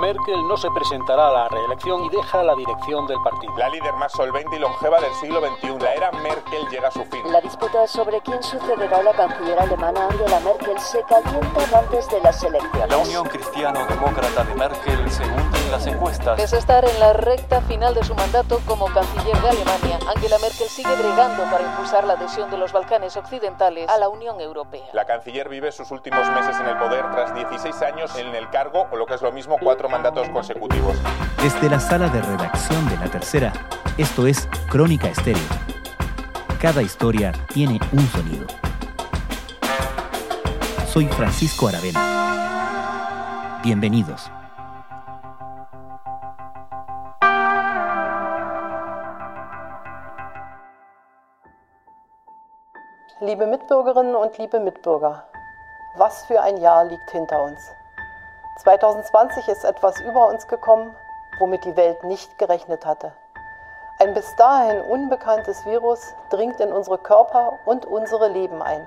[0.00, 3.56] Merkel no se presentará a la reelección y deja la dirección del partido.
[3.56, 7.04] La líder más solvente y longeva del siglo XXI, la era Merkel llega a su
[7.04, 7.20] fin.
[7.32, 12.20] La disputa sobre quién sucederá a la canciller alemana Angela Merkel se calienta antes de
[12.20, 12.90] las elecciones.
[12.90, 16.38] La Unión Cristiano-Demócrata de Merkel se hunde en las encuestas.
[16.38, 20.68] Es estar en la recta final de su mandato como canciller de Alemania, Angela Merkel
[20.68, 24.84] sigue bregando para impulsar la adhesión de los Balcanes occidentales a la Unión Europea.
[24.92, 28.86] La canciller vive sus últimos meses en el poder tras 16 años en el cargo,
[28.90, 30.96] o lo que es lo mismo, cuatro mandatos consecutivos.
[31.42, 33.52] Desde la sala de redacción de La Tercera,
[33.98, 35.42] esto es Crónica Estéreo.
[36.60, 38.46] Cada historia tiene un sonido.
[40.86, 43.60] Soy Francisco Aravena.
[43.62, 44.30] Bienvenidos.
[53.24, 55.24] Liebe Mitbürgerinnen und liebe Mitbürger,
[55.96, 57.72] was für ein Jahr liegt hinter uns.
[58.58, 60.94] 2020 ist etwas über uns gekommen,
[61.38, 63.12] womit die Welt nicht gerechnet hatte.
[63.98, 68.86] Ein bis dahin unbekanntes Virus dringt in unsere Körper und unsere Leben ein.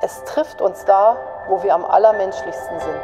[0.00, 3.02] Es trifft uns da, wo wir am allermenschlichsten sind,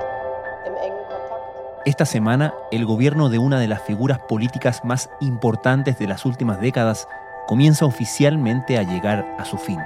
[0.64, 1.84] im engen Kontakt.
[1.84, 6.58] Esta semana, el gobierno de una de las figuras políticas más importantes de las últimas
[6.58, 7.06] décadas
[7.46, 9.78] comienza oficialmente a llegar a su fin.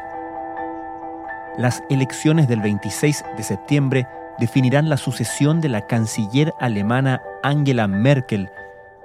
[1.58, 4.06] Las elecciones del 26 de septiembre
[4.38, 8.50] definirán la sucesión de la canciller alemana Angela Merkel,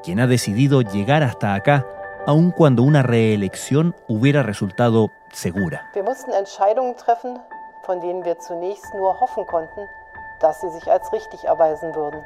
[0.04, 1.86] quien ha decidido llegar hasta acá,
[2.28, 5.90] aun cuando una reelección hubiera resultado segura.
[5.94, 7.40] Wir mussten Entscheidungen treffen,
[7.84, 9.88] von denen wir zunächst nur hoffen konnten,
[10.42, 12.22] dass sie sich als richtig erweisen würden.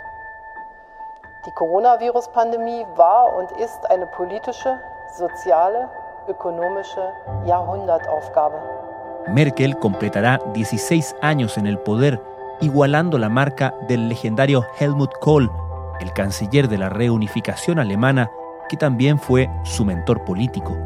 [1.45, 4.81] Die Coronavirus-Pandemie war und ist eine politische,
[5.13, 5.87] soziale,
[6.27, 7.13] ökonomische
[7.45, 8.84] Jahrhundertaufgabe.
[9.27, 12.21] Merkel completará 16 años en el poder
[12.61, 15.51] igualando la marca del legendario Helmut Kohl,
[15.99, 18.29] el canciller de la reunificación alemana,
[18.69, 20.77] que también fue su mentor político.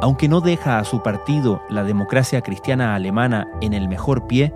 [0.00, 4.54] Aunque no deja a su partido, la democracia cristiana alemana, en el mejor pie,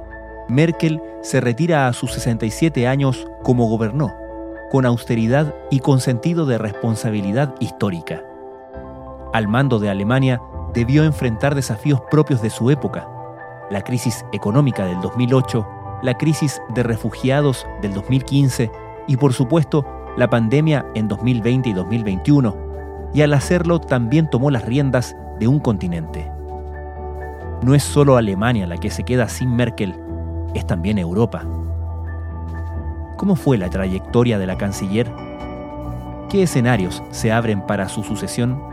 [0.49, 4.13] Merkel se retira a sus 67 años como gobernó,
[4.71, 8.23] con austeridad y con sentido de responsabilidad histórica.
[9.33, 10.41] Al mando de Alemania,
[10.75, 13.09] debió enfrentar desafíos propios de su época,
[13.71, 15.67] la crisis económica del 2008,
[16.03, 18.71] la crisis de refugiados del 2015
[19.07, 22.57] y por supuesto la pandemia en 2020 y 2021,
[23.15, 26.31] y al hacerlo también tomó las riendas de un continente.
[27.63, 29.95] No es solo Alemania la que se queda sin Merkel,
[30.55, 31.45] es también Europa.
[33.17, 35.11] ¿Cómo fue la trayectoria de la canciller?
[36.29, 38.72] ¿Qué escenarios se abren para su sucesión?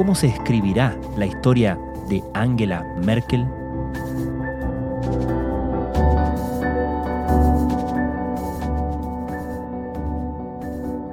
[0.00, 1.78] ¿Cómo se escribirá la historia
[2.08, 3.46] de Angela Merkel?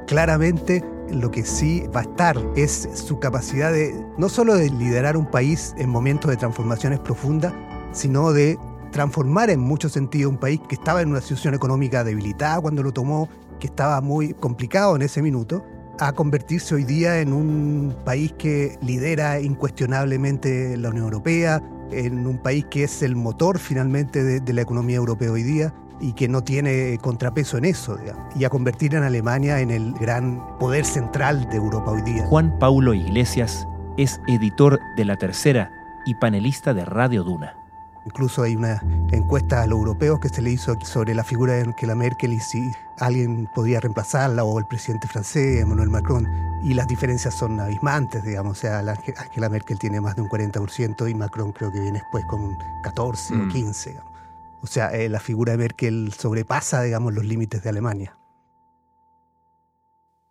[0.06, 5.18] claramente lo que sí va a estar es su capacidad de no solo de liderar
[5.18, 7.52] un país en momentos de transformaciones profundas,
[7.92, 8.58] sino de
[8.94, 12.94] transformar en mucho sentido un país que estaba en una situación económica debilitada cuando lo
[12.94, 13.28] tomó,
[13.60, 15.66] que estaba muy complicado en ese minuto,
[16.00, 22.38] a convertirse hoy día en un país que lidera incuestionablemente la Unión Europea, en un
[22.38, 26.28] país que es el motor finalmente de, de la economía europea hoy día y que
[26.28, 30.86] no tiene contrapeso en eso, digamos, y a convertir en Alemania en el gran poder
[30.86, 32.26] central de Europa hoy día.
[32.28, 35.72] Juan Paulo Iglesias es editor de La Tercera
[36.06, 37.56] y panelista de Radio Duna.
[38.06, 38.82] Incluso hay una
[39.12, 42.40] encuesta a los europeos que se le hizo sobre la figura de Angela Merkel y
[42.40, 46.28] si alguien podía reemplazarla o el presidente francés, Emmanuel Macron.
[46.64, 48.58] Y las diferencias son abismantes, digamos.
[48.58, 52.26] O sea, Angela Merkel tiene más de un 40% y Macron creo que viene después
[52.26, 53.42] con un 14 mm.
[53.42, 53.90] o 15.
[53.92, 54.12] Digamos.
[54.62, 58.18] O sea, eh, la figura de Merkel sobrepasa, digamos, los límites de Alemania.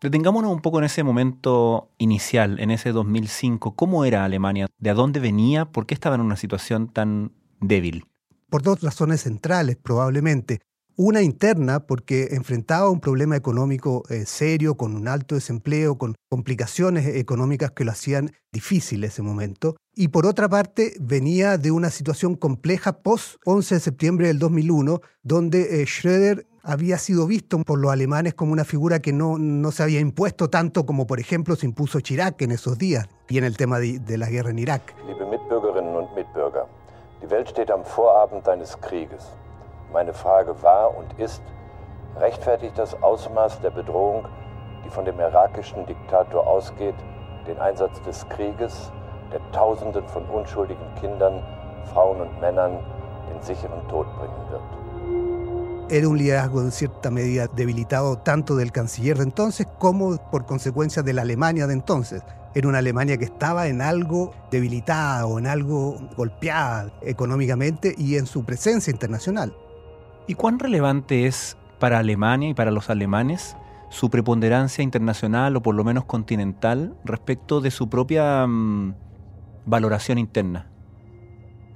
[0.02, 3.74] Detengámonos un poco en ese momento inicial, en ese 2005.
[3.74, 4.66] ¿Cómo era Alemania?
[4.78, 5.64] ¿De dónde venía?
[5.64, 8.04] ¿Por qué estaba en una situación tan débil?
[8.48, 10.60] Por dos razones centrales, probablemente.
[10.98, 17.06] Una interna, porque enfrentaba un problema económico eh, serio, con un alto desempleo, con complicaciones
[17.16, 19.76] económicas que lo hacían difícil ese momento.
[19.94, 25.82] Y por otra parte, venía de una situación compleja post-11 de septiembre del 2001, donde
[25.82, 29.82] eh, Schröder había sido visto por los alemanes como una figura que no, no se
[29.82, 33.56] había impuesto tanto como, por ejemplo, se impuso Chirac en esos días y en el
[33.56, 34.94] tema de, de la guerra en Irak.
[37.22, 39.32] Die Welt steht am Vorabend eines Krieges.
[39.92, 41.42] Meine Frage war und ist,
[42.18, 44.26] rechtfertigt das Ausmaß der Bedrohung,
[44.84, 46.94] die von dem irakischen Diktator ausgeht,
[47.46, 48.90] den Einsatz des Krieges,
[49.32, 51.42] der Tausenden von unschuldigen Kindern,
[51.92, 52.78] Frauen und Männern
[53.30, 54.62] den sicheren Tod bringen wird?
[55.88, 61.02] era un liderazgo en cierta medida debilitado tanto del canciller de entonces como por consecuencia
[61.02, 62.22] de la Alemania de entonces.
[62.56, 68.24] Era una Alemania que estaba en algo debilitada o en algo golpeada económicamente y en
[68.24, 69.54] su presencia internacional.
[70.26, 73.58] ¿Y cuán relevante es para Alemania y para los alemanes
[73.90, 78.94] su preponderancia internacional o por lo menos continental respecto de su propia mm,
[79.66, 80.70] valoración interna?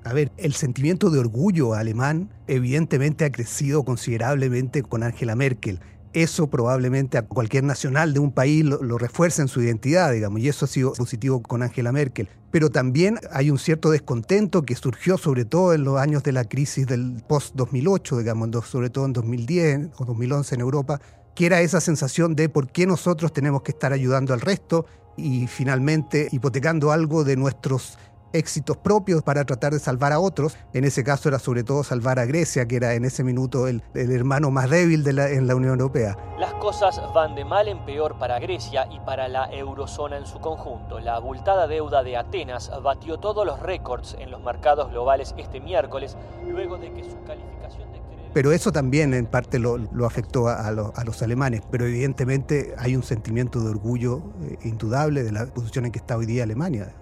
[0.03, 5.81] A ver, el sentimiento de orgullo alemán evidentemente ha crecido considerablemente con Angela Merkel.
[6.13, 10.49] Eso probablemente a cualquier nacional de un país lo, refuerza en su identidad, digamos, y
[10.49, 12.29] eso ha sido positivo con Angela Merkel.
[12.51, 16.45] Pero también hay un cierto descontento que surgió sobre todo en los años de la
[16.45, 21.01] crisis del post-2008, digamos, sobre todo en 2010 o 2011 en Europa,
[21.37, 24.87] que era esa sensación de por qué nosotros tenemos que estar ayudando al resto
[25.17, 27.99] y finalmente hipotecando algo de nuestros
[28.33, 30.57] éxitos propios para tratar de salvar a otros.
[30.73, 33.83] En ese caso era sobre todo salvar a Grecia, que era en ese minuto el,
[33.95, 36.17] hermano más débil de la, en la Unión Europea.
[36.39, 40.41] Las cosas van de mal en peor para Grecia y para la eurozona en su
[40.41, 41.01] conjunto.
[41.01, 46.17] La abultada deuda de Atenas batió todos los récords en los mercados globales este miércoles,
[46.47, 48.01] luego de que su calificación de
[48.33, 53.03] pero eso también en parte lo, afectó a, a, los alemanes, pero evidentemente hay un
[53.03, 56.93] sentimiento de orgullo eh, indudable de la posición en que está hoy día Alemania.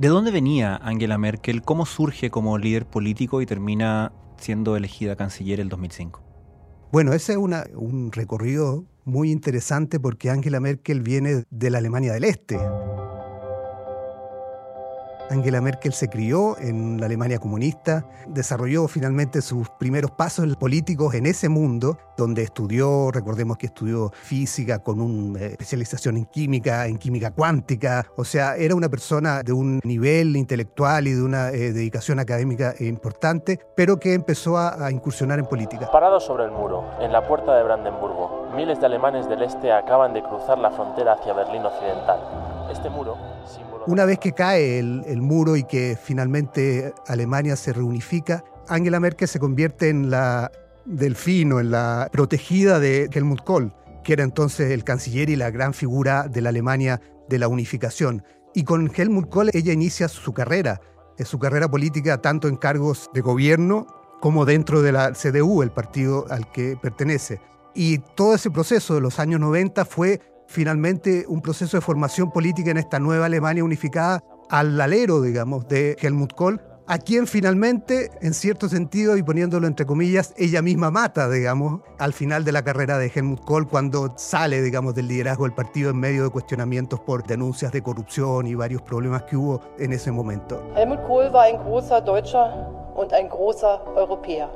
[0.00, 1.60] ¿De dónde venía Angela Merkel?
[1.60, 6.22] ¿Cómo surge como líder político y termina siendo elegida canciller el 2005?
[6.90, 12.24] Bueno, ese es un recorrido muy interesante porque Angela Merkel viene de la Alemania del
[12.24, 12.58] Este.
[15.30, 21.24] Angela Merkel se crió en la Alemania comunista, desarrolló finalmente sus primeros pasos políticos en
[21.26, 26.98] ese mundo, donde estudió, recordemos que estudió física con una eh, especialización en química, en
[26.98, 31.72] química cuántica, o sea, era una persona de un nivel intelectual y de una eh,
[31.72, 35.88] dedicación académica importante, pero que empezó a, incursionar en política.
[35.92, 40.12] Parado sobre el muro, en la puerta de Brandenburgo, miles de alemanes del este acaban
[40.12, 42.49] de cruzar la frontera hacia Berlín Occidental.
[42.70, 43.16] Este muro
[43.86, 49.40] una vez que cae el, muro y que finalmente Alemania se reunifica, Angela Merkel se
[49.40, 50.52] convierte en la
[50.84, 53.72] delfino, en la protegida de Helmut Kohl,
[54.04, 58.22] que era entonces el canciller y la gran figura de la Alemania de la unificación.
[58.54, 60.80] Y con Helmut Kohl ella inicia su carrera,
[61.18, 63.86] eh, su carrera política tanto en cargos de gobierno
[64.20, 67.40] como dentro de la CDU, el partido al que pertenece.
[67.74, 70.20] Y todo ese proceso de los años 90 fue
[70.50, 75.96] finalmente un proceso de formación política en esta nueva Alemania unificada al alero, digamos, de
[76.00, 81.30] Helmut Kohl, a quien finalmente, en cierto sentido, y poniéndolo entre comillas, ella misma mata,
[81.30, 85.54] digamos, al final de la carrera de Helmut Kohl, cuando sale, digamos, del liderazgo del
[85.54, 89.92] partido en medio de cuestionamientos por denuncias de corrupción y varios problemas que hubo en
[89.92, 90.60] ese momento.
[90.74, 94.50] Helmut Kohl war ein großer Deutscher und ein großer Europäer.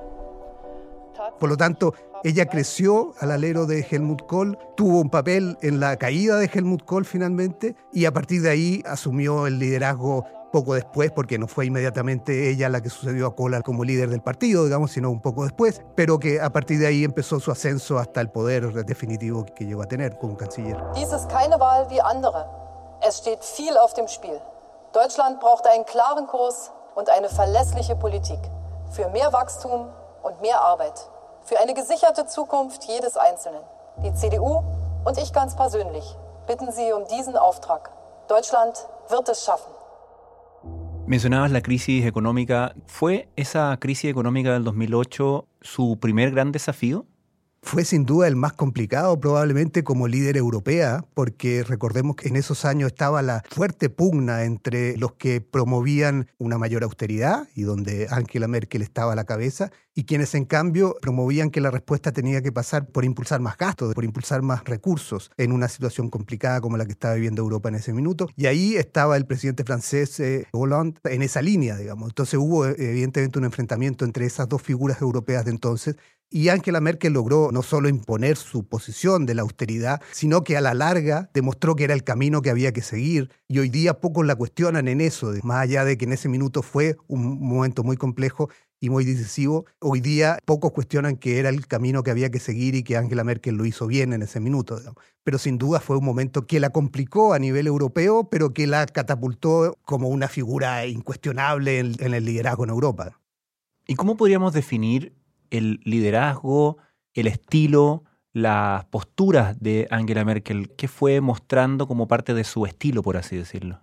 [1.38, 5.96] Por lo tanto, ella creció al alero de Helmut Kohl, tuvo un papel en la
[5.96, 11.10] caída de Helmut Kohl finalmente y a partir de ahí asumió el liderazgo poco después,
[11.10, 14.92] porque no fue inmediatamente ella la que sucedió a Kohl como líder del partido, digamos,
[14.92, 18.30] sino un poco después, pero que a partir de ahí empezó su ascenso hasta el
[18.30, 20.80] poder definitivo que llegó a tener como canciller.
[20.94, 22.46] Dies ist keine Wahl wie andere.
[23.02, 24.40] Es steht viel auf dem Spiel.
[24.92, 28.38] Deutschland braucht einen klaren Kurs und eine verlässliche Politik
[28.92, 29.88] für mehr Wachstum
[30.24, 31.08] und mehr Arbeit
[31.44, 33.62] für eine gesicherte Zukunft jedes Einzelnen.
[34.02, 34.62] Die CDU
[35.04, 36.16] und ich ganz persönlich
[36.46, 37.90] bitten Sie um diesen Auftrag.
[38.28, 39.70] Deutschland wird es schaffen.
[41.06, 42.74] Mencionabas la crisis económica.
[42.86, 47.04] ¿Fue esa crisis económica del 2008 su primer gran desafío?
[47.64, 52.64] Fue sin duda el más complicado probablemente como líder europea, porque recordemos que en esos
[52.64, 58.46] años estaba la fuerte pugna entre los que promovían una mayor austeridad y donde Angela
[58.46, 62.52] Merkel estaba a la cabeza, y quienes en cambio promovían que la respuesta tenía que
[62.52, 66.84] pasar por impulsar más gastos, por impulsar más recursos en una situación complicada como la
[66.84, 68.28] que estaba viviendo Europa en ese minuto.
[68.36, 72.08] Y ahí estaba el presidente francés eh, Hollande en esa línea, digamos.
[72.08, 75.96] Entonces hubo evidentemente un enfrentamiento entre esas dos figuras europeas de entonces
[76.34, 80.60] y Angela Merkel logró no solo imponer su posición de la austeridad, sino que a
[80.60, 83.30] la larga demostró que era el camino que había que seguir.
[83.46, 86.62] Y hoy día pocos la cuestionan en eso, más allá de que en ese minuto
[86.62, 88.50] fue un momento muy complejo
[88.80, 89.66] y muy decisivo.
[89.78, 93.22] Hoy día pocos cuestionan que era el camino que había que seguir y que Angela
[93.22, 94.80] Merkel lo hizo bien en ese minuto.
[95.22, 98.86] Pero sin duda fue un momento que la complicó a nivel europeo, pero que la
[98.86, 103.20] catapultó como una figura incuestionable en, en el liderazgo en Europa.
[103.86, 105.12] ¿Y cómo podríamos definir
[105.50, 106.78] el liderazgo,
[107.12, 110.74] el estilo, las posturas de Angela Merkel?
[110.76, 113.80] ¿Qué fue mostrando como parte de su estilo, por así decirlo?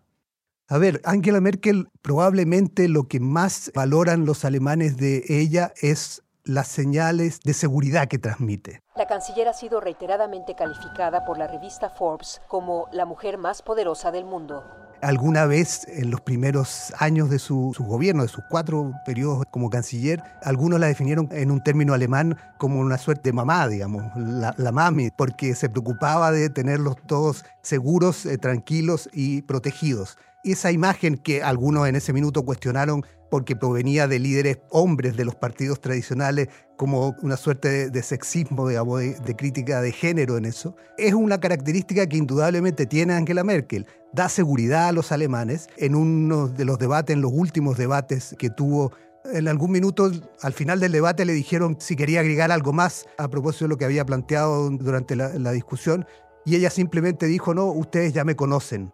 [0.67, 6.67] A ver, Angela Merkel probablemente lo que más valoran los alemanes de ella es las
[6.67, 8.81] señales de seguridad que transmite.
[8.95, 14.11] La canciller ha sido reiteradamente calificada por la revista Forbes como la mujer más poderosa
[14.11, 19.43] del mundo alguna vez en los primeros años de su, gobierno, de sus cuatro periodos
[19.51, 24.03] como canciller, algunos la definieron en un término alemán como una suerte de mamá, digamos,
[24.15, 30.17] la, mami, porque se preocupaba de tenerlos todos seguros, eh, tranquilos y protegidos.
[30.43, 35.35] Esa imagen que algunos en ese minuto cuestionaron porque provenía de líderes hombres de los
[35.35, 41.39] partidos tradicionales, como una suerte de, sexismo, de, crítica de género en eso, es una
[41.39, 43.85] característica que indudablemente tiene Angela Merkel.
[44.13, 45.67] Da seguridad a los alemanes.
[45.77, 48.91] En uno de los debates, en los últimos debates que tuvo
[49.31, 53.29] en algún minuto, al final del debate, le dijeron si quería agregar algo más a
[53.29, 56.05] propósito de lo que había planteado durante la discusión,
[56.43, 58.91] y ella simplemente dijo, no, ustedes ya me conocen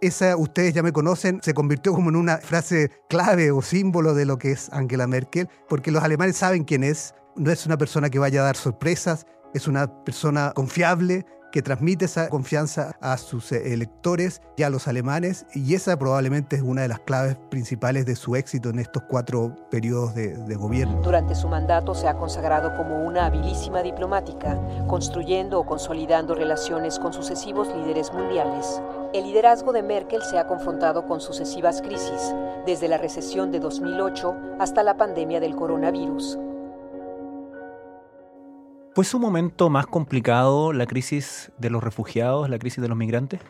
[0.00, 4.26] esa ustedes ya me conocen se convirtió como en una frase clave o símbolo de
[4.26, 8.10] lo que es Angela Merkel, porque los alemanes saben quién es, no es una persona
[8.10, 13.52] que vaya a dar sorpresas, es una persona confiable, que transmite esa confianza a sus
[13.52, 18.06] eh, electores y a los alemanes, y esa probablemente es una de las claves principales
[18.06, 21.00] de su éxito en estos cuatro periodos de, de, gobierno.
[21.02, 27.12] Durante su mandato se ha consagrado como una habilísima diplomática, construyendo o consolidando relaciones con
[27.12, 28.80] sucesivos líderes mundiales.
[29.14, 32.34] El liderazgo de Merkel se ha confrontado con sucesivas crisis,
[32.66, 36.38] desde la recesión de 2008 hasta la pandemia del coronavirus.
[38.94, 43.40] ¿Fue su momento más complicado la crisis de los refugiados, la crisis de los migrantes?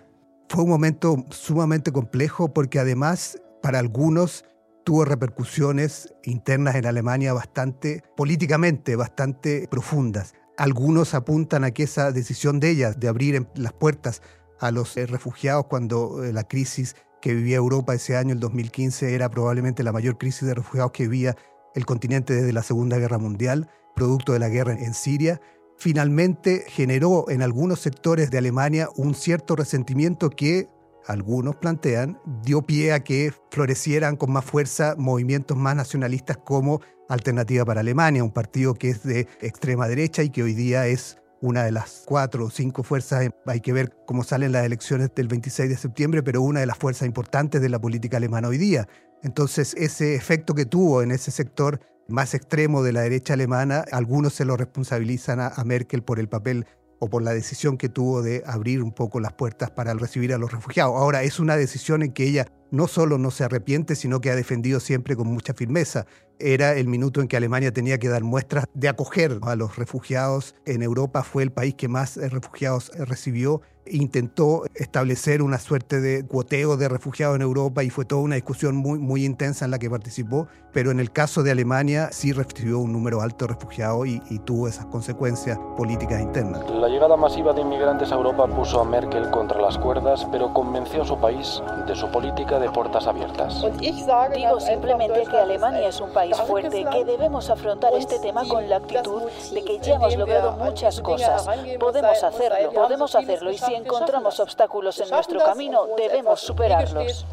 [0.48, 4.44] Fue un momento sumamente complejo porque además para algunos
[4.84, 10.34] tuvo repercusiones internas en Alemania bastante, políticamente, bastante profundas.
[10.56, 14.22] Algunos apuntan a que esa decisión de ella de abrir las puertas
[14.60, 19.14] a los eh, refugiados cuando eh, la crisis que vivía Europa ese año, el 2015,
[19.14, 21.36] era probablemente la mayor crisis de refugiados que vivía
[21.74, 25.40] el continente desde la Segunda Guerra Mundial producto de la guerra en Siria,
[25.76, 30.68] finalmente generó en algunos sectores de Alemania un cierto resentimiento que
[31.06, 37.64] algunos plantean dio pie a que florecieran con más fuerza movimientos más nacionalistas como Alternativa
[37.64, 41.64] para Alemania, un partido que es de extrema derecha y que hoy día es una
[41.64, 45.68] de las cuatro o cinco fuerzas, hay que ver cómo salen las elecciones del 26
[45.68, 48.88] de septiembre, pero una de las fuerzas importantes de la política alemana hoy día.
[49.22, 54.32] Entonces, ese efecto que tuvo en ese sector más extremo de la derecha alemana, algunos
[54.32, 56.66] se lo responsabilizan a, Merkel por el papel
[57.00, 60.38] o por la decisión que tuvo de abrir un poco las puertas para recibir a
[60.38, 60.96] los refugiados.
[60.96, 64.36] Ahora, es una decisión en que ella no solo no se arrepiente, sino que ha
[64.36, 66.06] defendido siempre con mucha firmeza.
[66.40, 70.54] Era el minuto en que Alemania tenía que dar muestras de acoger a los refugiados.
[70.66, 76.76] En Europa fue el país que más refugiados recibió intentó establecer una suerte de cuoteo
[76.76, 79.90] de refugiados en Europa y fue toda una discusión muy, muy intensa en la que
[79.90, 84.20] participó, pero en el caso de Alemania sí recibió un número alto de refugiados y,
[84.44, 86.62] tuvo esas consecuencias políticas internas.
[86.70, 91.02] La llegada masiva de inmigrantes a Europa puso a Merkel contra las cuerdas, pero convenció
[91.02, 93.62] a su país de su política de puertas abiertas.
[93.80, 98.76] Digo simplemente que Alemania es un país fuerte, que debemos afrontar este tema con la
[98.76, 101.46] actitud de que ya hemos logrado muchas cosas.
[101.78, 107.26] Podemos hacerlo, podemos hacerlo y si encontramos obstáculos en nuestro camino, debemos superarlos.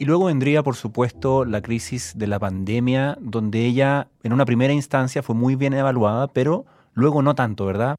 [0.00, 4.72] Y luego vendría, por supuesto, la crisis de la pandemia, donde ella en una primera
[4.72, 7.96] instancia fue muy bien evaluada, pero luego no tanto, ¿verdad?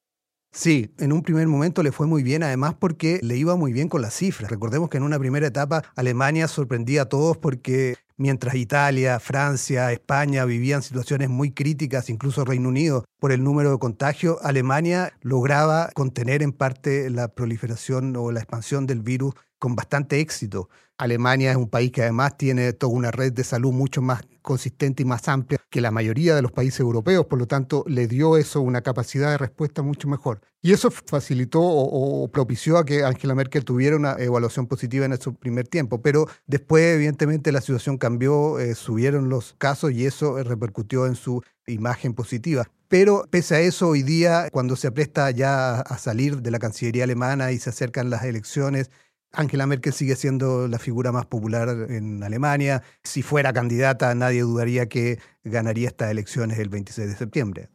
[0.51, 3.89] Sí, en un primer momento le fue muy bien, además porque le iba muy bien
[3.89, 4.49] con las cifras.
[4.49, 10.45] Recordemos que en una primera etapa Alemania sorprendía a todos porque mientras Italia, Francia, España
[10.45, 16.43] vivían situaciones muy críticas, incluso Reino Unido, por el número de contagios, Alemania lograba contener
[16.43, 20.69] en parte la proliferación o la expansión del virus con bastante éxito.
[20.97, 25.03] Alemania es un país que además tiene toda una red de salud mucho más consistente
[25.03, 28.35] y más amplia que la mayoría de los países europeos, por lo tanto le dio
[28.35, 30.41] eso una capacidad de respuesta mucho mejor.
[30.61, 35.35] Y eso facilitó o, propició a que Angela Merkel tuviera una evaluación positiva en su
[35.35, 41.05] primer tiempo, pero después evidentemente la situación cambió, eh, subieron los casos y eso repercutió
[41.05, 42.69] en su imagen positiva.
[42.89, 47.03] Pero pese a eso, hoy día, cuando se apresta ya a salir de la Cancillería
[47.03, 48.89] alemana y se acercan las elecciones,
[49.31, 52.83] Angela Merkel sigue siendo la figura más popular en Alemania.
[53.03, 57.69] Si fuera candidata, nadie dudaría que ganaría estas elecciones el 26 de septiembre.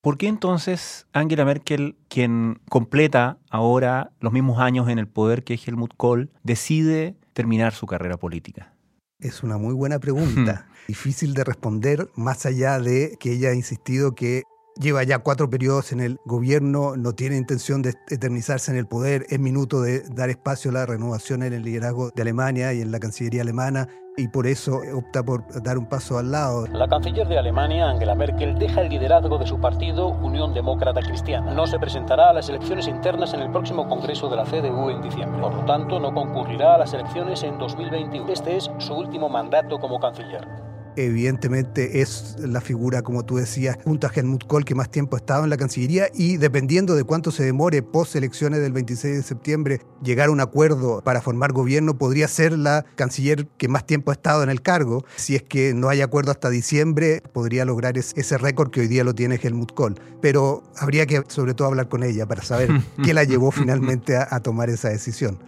[0.00, 5.54] ¿Por qué entonces Angela Merkel, quien completa ahora los mismos años en el poder que
[5.54, 8.74] Helmut Kohl, decide terminar su carrera política?
[9.18, 10.66] Es una muy buena pregunta.
[10.88, 14.42] Difícil de responder, más allá de que ella ha insistido que
[14.80, 19.26] lleva ya cuatro periodos en el gobierno, no tiene intención de eternizarse en el poder,
[19.28, 22.90] es minuto de dar espacio a la renovación en el liderazgo de Alemania y en
[22.90, 26.66] la Cancillería alemana y por eso opta por dar un paso al lado.
[26.68, 31.52] La canciller de Alemania, Angela Merkel, deja el liderazgo de su partido Unión Demócrata Cristiana.
[31.52, 35.02] No se presentará a las elecciones internas en el próximo Congreso de la CDU en
[35.02, 35.40] diciembre.
[35.40, 38.32] Por lo tanto, no concurrirá a las elecciones en 2021.
[38.32, 40.63] Este es su último mandato como canciller
[40.96, 45.18] evidentemente es la figura, como tú decías, junto a Helmut Kohl, que más tiempo ha
[45.18, 49.22] estado en la Cancillería y dependiendo de cuánto se demore post elecciones del 26 de
[49.22, 54.10] septiembre llegar a un acuerdo para formar gobierno, podría ser la canciller que más tiempo
[54.10, 55.04] ha estado en el cargo.
[55.16, 59.04] Si es que no hay acuerdo hasta diciembre, podría lograr ese récord que hoy día
[59.04, 60.00] lo tiene Helmut Kohl.
[60.20, 62.70] Pero habría que sobre todo hablar con ella para saber
[63.04, 65.38] qué la llevó finalmente a tomar esa decisión.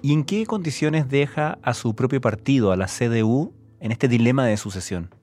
[0.00, 4.46] ¿Y en qué condiciones deja a su propio partido, a la CDU, en este dilema
[4.46, 5.14] de sucesión?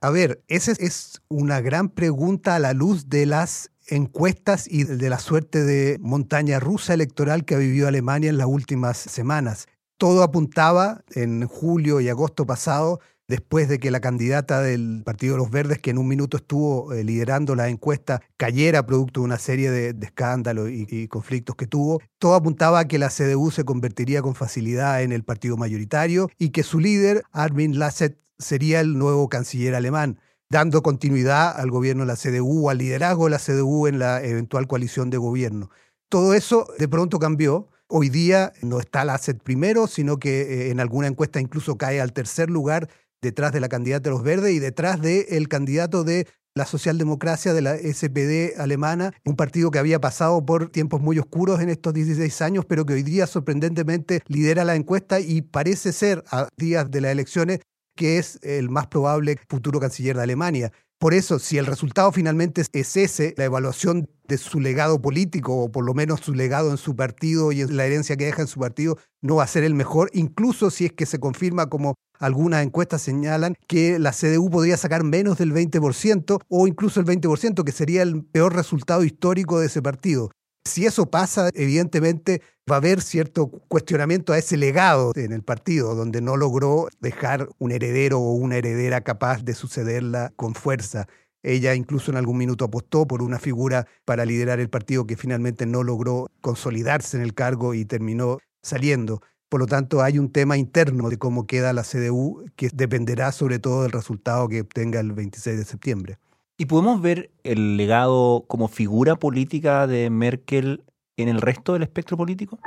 [0.00, 5.10] A ver, esa es una gran pregunta a la luz de las encuestas y de
[5.10, 9.66] la suerte de montaña rusa electoral que ha vivido Alemania en las últimas semanas.
[9.98, 15.38] Todo apuntaba en julio y agosto pasado después de que la candidata del Partido de
[15.38, 19.38] los Verdes, que en un minuto estuvo eh, liderando la encuesta, cayera producto de una
[19.38, 24.22] serie de, escándalos y, conflictos que tuvo, todo apuntaba a que la CDU se convertiría
[24.22, 29.28] con facilidad en el partido mayoritario y que su líder, Armin Laschet, sería el nuevo
[29.28, 30.18] canciller alemán
[30.50, 34.66] dando continuidad al gobierno de la CDU, al liderazgo de la CDU en la eventual
[34.66, 35.70] coalición de gobierno.
[36.08, 37.68] Todo eso de pronto cambió.
[37.86, 42.12] Hoy día no está Laschet primero, sino que eh, en alguna encuesta incluso cae al
[42.12, 42.88] tercer lugar
[43.24, 47.62] detrás de la candidata de los verdes y detrás del candidato de la socialdemocracia de
[47.62, 52.42] la SPD alemana, un partido que había pasado por tiempos muy oscuros en estos 16
[52.42, 57.00] años, pero que hoy día sorprendentemente lidera la encuesta y parece ser, a días de
[57.00, 57.60] las elecciones,
[57.96, 60.70] que es el más probable futuro canciller de Alemania.
[60.98, 65.72] Por eso, si el resultado finalmente es ese, la evaluación de su legado político, o
[65.72, 68.60] por lo menos su legado en su partido y la herencia que deja en su
[68.60, 72.64] partido, no va a ser el mejor, incluso si es que se confirma como algunas
[72.64, 77.72] encuestas señalan que la CDU podría sacar menos del 20% o incluso el 20%, que
[77.72, 80.30] sería el peor resultado histórico de ese partido.
[80.66, 85.94] Si eso pasa, evidentemente va a haber cierto cuestionamiento a ese legado en el partido,
[85.94, 91.06] donde no logró dejar un heredero o una heredera capaz de sucederla con fuerza.
[91.42, 95.66] Ella incluso en algún minuto apostó por una figura para liderar el partido que finalmente
[95.66, 99.20] no logró consolidarse en el cargo y terminó saliendo.
[99.54, 103.60] Por lo tanto, hay un tema interno de cómo queda la CDU que dependerá sobre
[103.60, 106.18] todo del resultado que obtenga el 26 de septiembre.
[106.58, 110.82] ¿Y podemos ver el legado como figura política de Merkel
[111.16, 112.58] en el resto del espectro político?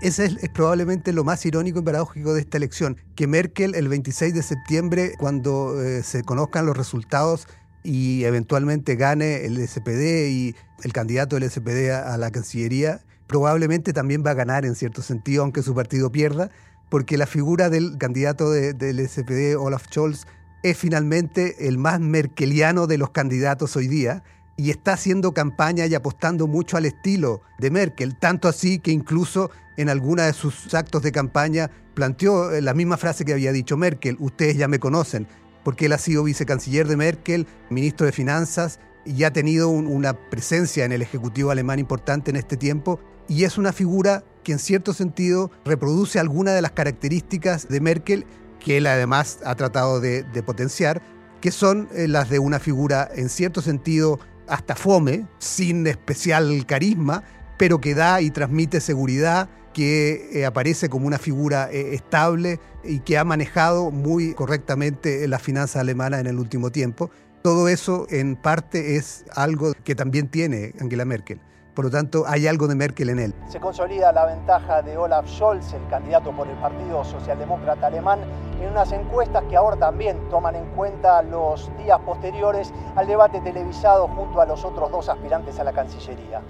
[0.00, 4.32] Ese es, probablemente lo más irónico y paradójico de esta elección, que Merkel el 26
[4.32, 7.46] de septiembre, cuando eh, se conozcan los resultados
[7.82, 14.24] y eventualmente gane el SPD y el candidato del SPD a, la Cancillería, probablemente también
[14.26, 16.50] va a ganar en cierto sentido, aunque su partido pierda,
[16.88, 20.26] porque la figura del candidato del SPD, Olaf Scholz,
[20.64, 24.24] es finalmente el más merkeliano de los candidatos hoy día
[24.56, 29.52] y está haciendo campaña y apostando mucho al estilo de Merkel, tanto así que incluso
[29.76, 33.76] en alguna de sus actos de campaña planteó eh, la misma frase que había dicho
[33.76, 35.28] Merkel, ustedes ya me conocen,
[35.62, 40.84] porque él ha sido vicecanciller de Merkel, ministro de Finanzas y ha tenido una presencia
[40.84, 42.98] en el Ejecutivo alemán importante en este tiempo
[43.30, 48.26] y es una figura que en cierto sentido reproduce algunas de las características de Merkel
[48.58, 51.00] que él además ha tratado de, potenciar,
[51.40, 57.22] que son eh, las de una figura en cierto sentido hasta fome, sin especial carisma,
[57.56, 62.98] pero que da y transmite seguridad, que eh, aparece como una figura eh, estable y
[62.98, 67.12] que ha manejado muy correctamente la finanza alemana en el último tiempo.
[67.44, 71.40] Todo eso en parte es algo que también tiene Angela Merkel.
[71.74, 73.34] Por lo tanto, hay algo de Merkel en él.
[73.48, 78.20] Se consolida la ventaja de Olaf Scholz, el candidato por el Partido Socialdemócrata Alemán,
[78.60, 84.08] en unas encuestas que ahora también toman en cuenta los días posteriores al debate televisado
[84.08, 86.42] junto a los otros dos aspirantes a la Cancillería.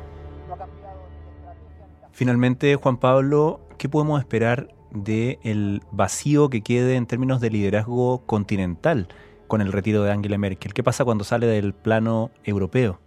[2.13, 9.09] Finalmente, Juan Pablo, ¿qué podemos esperar del vacío que quede en términos de liderazgo continental
[9.47, 10.75] con el retiro de Angela Merkel?
[10.75, 12.99] ¿Qué pasa cuando sale del plano europeo?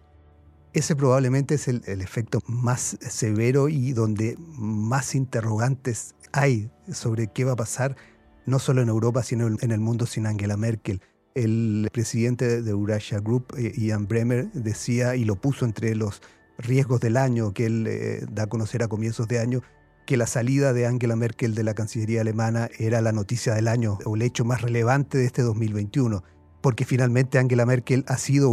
[0.73, 7.51] Ese probablemente es el, efecto más severo y donde más interrogantes hay sobre qué va
[7.51, 7.95] a pasar,
[8.47, 10.99] no solo en Europa, sino en el mundo sin Angela Merkel.
[11.35, 16.23] El presidente de Eurasia Group, eh, Ian Bremer, decía y lo puso entre los
[16.57, 19.61] riesgos del año que él eh, da a conocer a comienzos de año,
[20.07, 23.99] que la salida de Angela Merkel de la Cancillería alemana era la noticia del año
[24.05, 26.23] o el hecho más relevante de este 2021,
[26.61, 28.49] porque finalmente Angela Merkel ha sido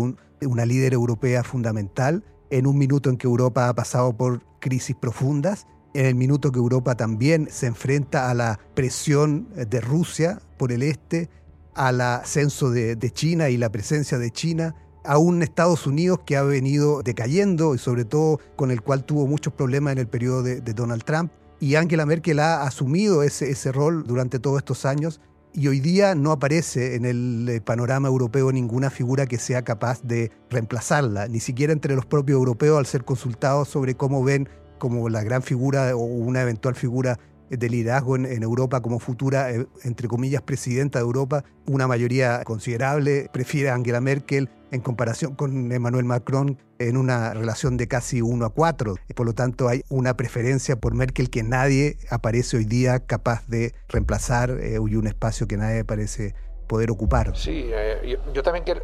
[0.47, 5.67] una líder europea fundamental en un minuto en que Europa ha pasado por crisis profundas,
[5.95, 10.83] en el minuto que Europa también se enfrenta a la presión de Rusia por el
[10.83, 11.29] este,
[11.75, 16.43] al ascenso de, China y la presencia de China, a un Estados Unidos que ha
[16.43, 20.61] venido decayendo y sobre todo con el cual tuvo muchos problemas en el periodo de
[20.61, 21.33] Donald Trump.
[21.59, 25.21] Y Angela Merkel ha asumido ese, ese rol durante todos estos años
[25.53, 30.03] y hoy día no aparece en el eh, panorama europeo ninguna figura que sea capaz
[30.03, 35.09] de reemplazarla, ni siquiera entre los propios europeos al ser consultados sobre cómo ven como
[35.09, 37.19] la gran figura o una eventual figura
[37.51, 43.29] de liderazgo en, Europa como futura, eh, entre comillas, presidenta de Europa, una mayoría considerable
[43.33, 48.45] prefiere a Angela Merkel en comparación con Emmanuel Macron en una relación de casi 1
[48.45, 48.95] a 4.
[49.15, 53.75] Por lo tanto, hay una preferencia por Merkel que nadie aparece hoy día capaz de
[53.89, 56.35] reemplazar eh, y un espacio que nadie parece
[56.71, 57.37] poder ocupar.
[57.37, 58.83] Sí, eh, yo, también quiero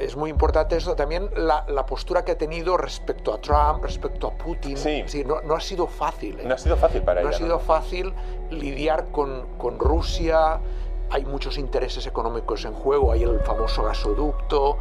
[0.00, 4.28] es muy importante eso también la, la, postura que ha tenido respecto a Trump, respecto
[4.28, 4.76] a Putin.
[4.76, 5.24] Sí.
[5.24, 6.38] no, no, ha sido fácil.
[6.40, 6.44] ¿eh?
[6.46, 7.36] No ha sido fácil para no ella.
[7.36, 8.12] Ha sido fácil
[8.50, 10.60] lidiar con, con, Rusia.
[11.10, 13.12] Hay muchos intereses económicos en juego.
[13.12, 14.78] Hay el famoso gasoducto.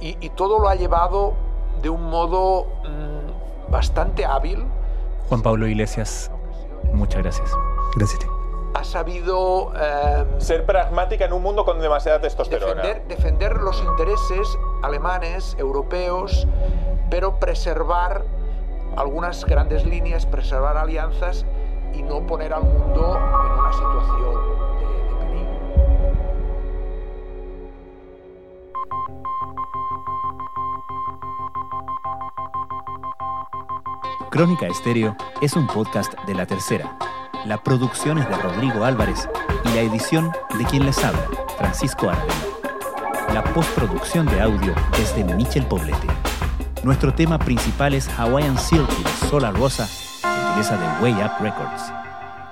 [0.00, 1.34] Y, y todo lo ha llevado
[1.82, 4.64] de un modo mmm, bastante hábil.
[5.28, 6.30] Juan Pablo Iglesias,
[6.92, 7.50] muchas gracias.
[7.96, 8.37] Gracias
[8.74, 9.72] ha sabido...
[9.74, 12.82] Em, Ser pragmática en un mundo con demasiada testosterona.
[12.82, 16.46] Defender, defender los intereses alemanes, europeos,
[17.10, 18.24] pero preservar
[18.96, 21.44] algunas grandes líneas, preservar alianzas
[21.94, 24.34] y no poner al mundo en una situación
[24.78, 25.58] de, de peligro.
[34.30, 36.96] Crónica Estéreo es un podcast de la tercera
[37.48, 39.26] la producción es de Rodrigo Álvarez
[39.64, 42.26] y la edición de quien les habla, Francisco Arden.
[43.32, 46.08] La postproducción de audio es de Michel Poblete.
[46.82, 51.90] Nuestro tema principal es Hawaiian Silk de Sola Rosa, gentileza de Way Up Records.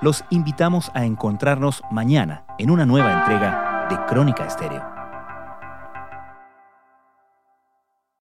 [0.00, 4.95] Los invitamos a encontrarnos mañana en una nueva entrega de Crónica Estéreo.